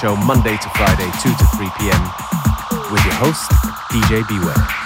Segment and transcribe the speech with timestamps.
[0.00, 2.02] show Monday to Friday, 2 to 3 p.m.
[2.92, 3.50] with your host,
[3.90, 4.85] DJ Beware.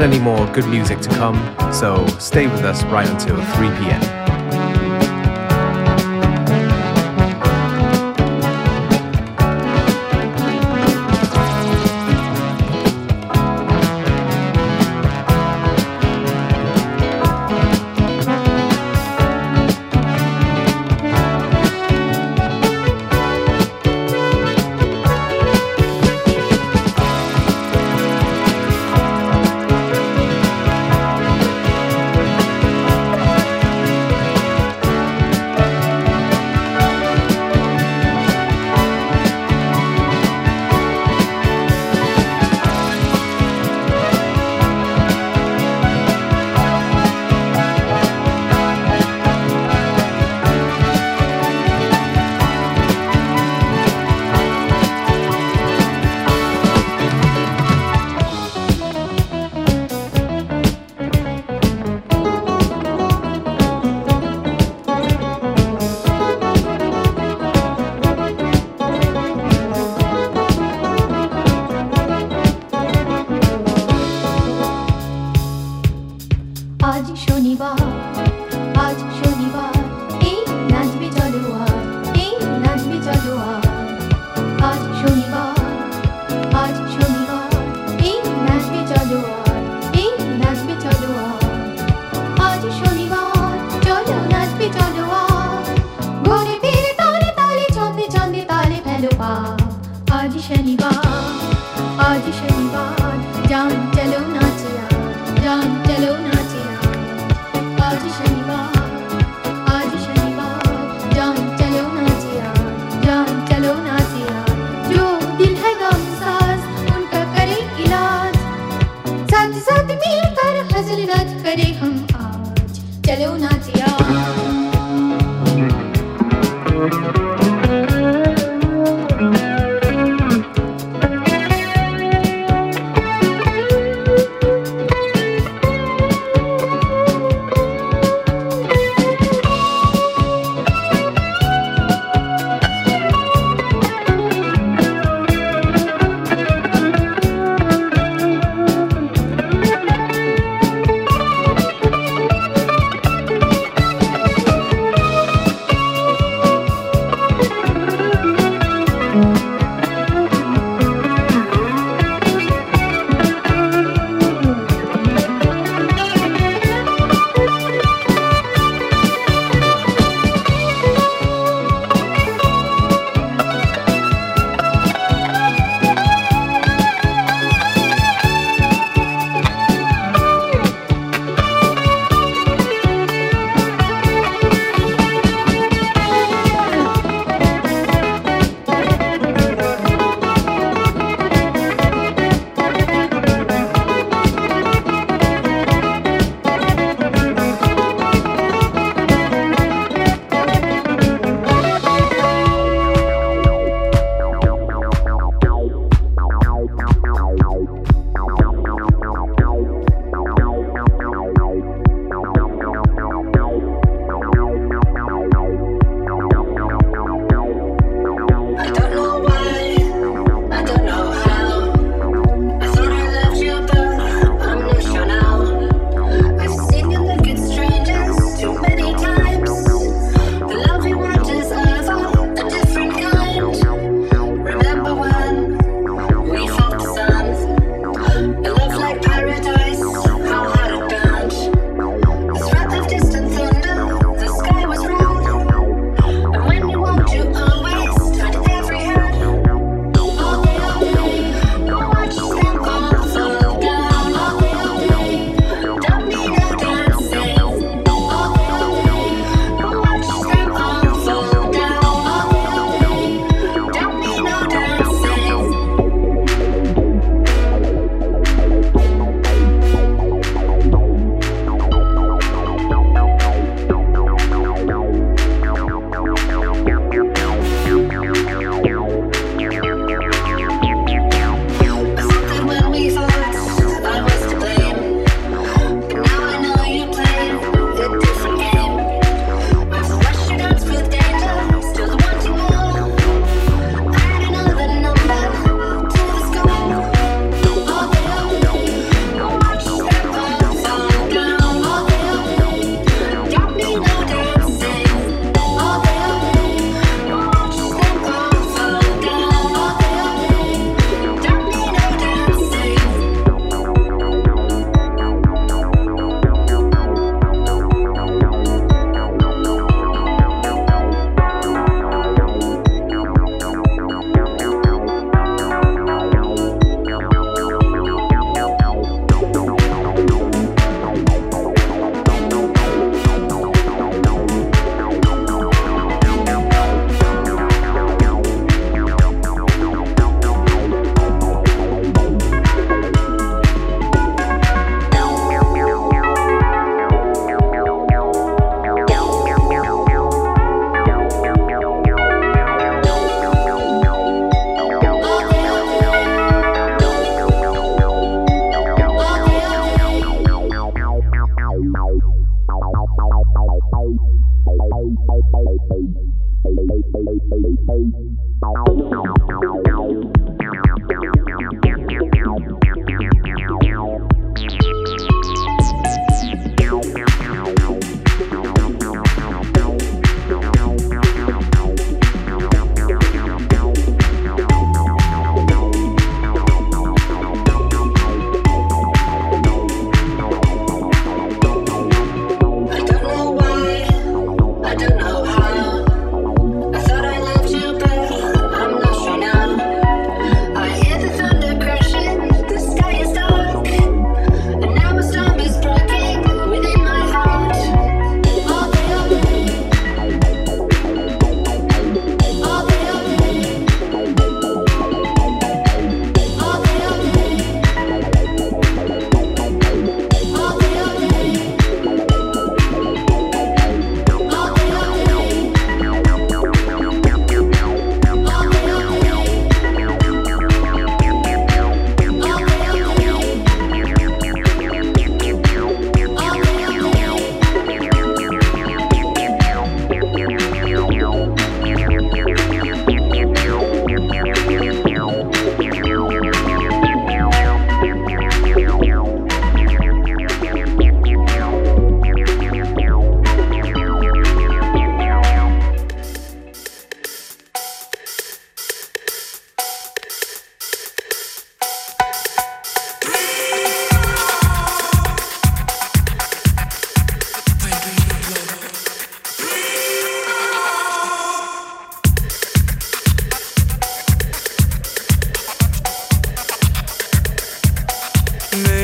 [0.00, 1.36] Plenty more good music to come,
[1.74, 4.29] so stay with us right until 3 pm.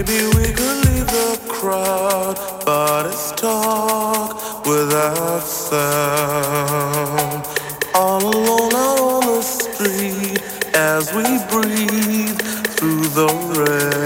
[0.06, 6.86] Maybe we could leave the crowd, but it's dark without sound.
[7.92, 10.40] All alone out on the street
[10.74, 12.40] as we breathe
[12.76, 13.26] through the
[13.58, 14.05] rain.